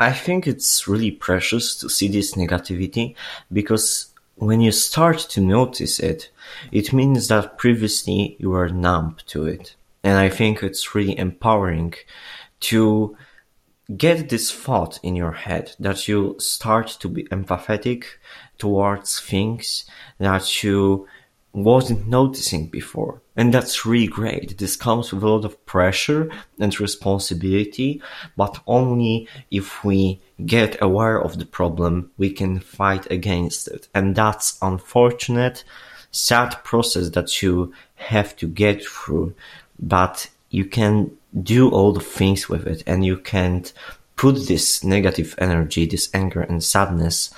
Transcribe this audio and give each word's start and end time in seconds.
I 0.00 0.12
think 0.12 0.46
it's 0.46 0.88
really 0.88 1.10
precious 1.10 1.76
to 1.76 1.90
see 1.90 2.08
this 2.08 2.34
negativity 2.34 3.14
because 3.52 4.14
when 4.36 4.62
you 4.62 4.72
start 4.72 5.18
to 5.18 5.42
notice 5.42 6.00
it, 6.00 6.30
it 6.72 6.94
means 6.94 7.28
that 7.28 7.58
previously 7.58 8.36
you 8.40 8.48
were 8.48 8.70
numb 8.70 9.18
to 9.26 9.44
it. 9.44 9.76
And 10.02 10.16
I 10.16 10.30
think 10.30 10.62
it's 10.62 10.94
really 10.94 11.18
empowering 11.18 11.92
to 12.60 13.14
get 13.94 14.30
this 14.30 14.50
thought 14.50 14.98
in 15.02 15.16
your 15.16 15.32
head 15.32 15.74
that 15.78 16.08
you 16.08 16.36
start 16.38 16.88
to 17.00 17.08
be 17.08 17.24
empathetic 17.24 18.04
towards 18.56 19.20
things 19.20 19.84
that 20.16 20.62
you 20.62 21.06
wasn't 21.52 22.06
noticing 22.06 22.66
before. 22.68 23.20
And 23.36 23.52
that's 23.52 23.84
really 23.84 24.06
great. 24.06 24.58
This 24.58 24.76
comes 24.76 25.12
with 25.12 25.22
a 25.22 25.28
lot 25.28 25.44
of 25.44 25.64
pressure 25.66 26.30
and 26.58 26.78
responsibility, 26.78 28.02
but 28.36 28.60
only 28.66 29.28
if 29.50 29.84
we 29.84 30.20
get 30.44 30.80
aware 30.80 31.20
of 31.20 31.38
the 31.38 31.46
problem, 31.46 32.10
we 32.18 32.30
can 32.30 32.60
fight 32.60 33.10
against 33.10 33.68
it. 33.68 33.88
And 33.94 34.14
that's 34.14 34.58
unfortunate, 34.62 35.64
sad 36.12 36.62
process 36.64 37.10
that 37.10 37.42
you 37.42 37.72
have 37.96 38.36
to 38.36 38.46
get 38.46 38.84
through, 38.84 39.34
but 39.78 40.28
you 40.50 40.64
can 40.64 41.10
do 41.42 41.70
all 41.70 41.92
the 41.92 42.00
things 42.00 42.48
with 42.48 42.66
it 42.66 42.82
and 42.86 43.04
you 43.04 43.16
can't 43.16 43.72
put 44.16 44.46
this 44.48 44.84
negative 44.84 45.34
energy, 45.38 45.86
this 45.86 46.10
anger 46.12 46.42
and 46.42 46.62
sadness 46.62 47.32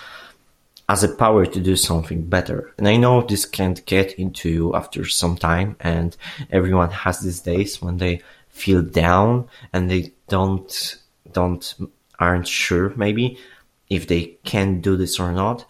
as 0.88 1.02
a 1.02 1.14
power 1.14 1.46
to 1.46 1.60
do 1.60 1.76
something 1.76 2.24
better. 2.24 2.72
And 2.78 2.88
I 2.88 2.96
know 2.96 3.22
this 3.22 3.44
can't 3.44 3.84
get 3.86 4.12
into 4.18 4.48
you 4.48 4.74
after 4.74 5.06
some 5.06 5.36
time 5.36 5.76
and 5.80 6.16
everyone 6.50 6.90
has 6.90 7.20
these 7.20 7.40
days 7.40 7.80
when 7.80 7.98
they 7.98 8.22
feel 8.48 8.82
down 8.82 9.48
and 9.72 9.90
they 9.90 10.12
don't, 10.28 10.96
don't, 11.32 11.74
aren't 12.18 12.48
sure 12.48 12.92
maybe 12.96 13.38
if 13.88 14.06
they 14.06 14.38
can 14.44 14.80
do 14.80 14.96
this 14.96 15.18
or 15.18 15.32
not. 15.32 15.64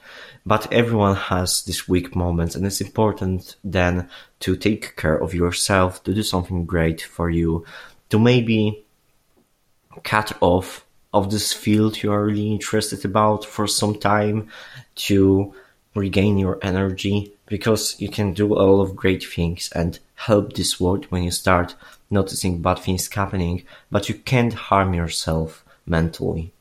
But 0.45 0.73
everyone 0.73 1.15
has 1.15 1.63
these 1.63 1.89
weak 1.89 2.17
moments 2.17 2.57
and 2.57 2.67
it's 2.67 2.81
important 2.81 3.57
then 3.63 4.09
to 4.41 4.57
take 4.57 4.97
care 4.97 5.17
of 5.17 5.35
yourself, 5.35 6.03
to 6.05 6.15
do 6.15 6.23
something 6.23 6.65
great 6.65 7.01
for 7.01 7.31
you, 7.31 7.65
to 8.11 8.19
maybe 8.19 8.85
cut 10.03 10.37
off 10.41 10.85
of 11.13 11.31
this 11.31 11.53
field 11.53 12.03
you 12.03 12.11
are 12.13 12.25
really 12.25 12.51
interested 12.51 13.05
about 13.05 13.45
for 13.45 13.67
some 13.67 13.95
time 13.99 14.49
to 14.95 15.55
regain 15.95 16.39
your 16.39 16.59
energy 16.63 17.33
because 17.47 18.01
you 18.01 18.09
can 18.09 18.33
do 18.33 18.55
a 18.55 18.57
lot 18.57 18.83
of 18.83 18.97
great 18.97 19.23
things 19.23 19.71
and 19.75 19.99
help 20.15 20.55
this 20.55 20.81
world 20.81 21.05
when 21.11 21.23
you 21.23 21.31
start 21.31 21.75
noticing 22.11 22.63
bad 22.63 22.79
things 22.79 23.13
happening, 23.13 23.65
but 23.91 24.09
you 24.09 24.15
can't 24.15 24.55
harm 24.55 24.95
yourself 24.95 25.65
mentally. 25.87 26.53